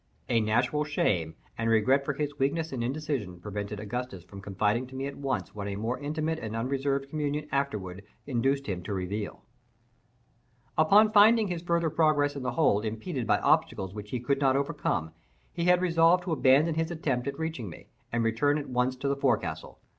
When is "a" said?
0.29-0.39, 5.67-5.75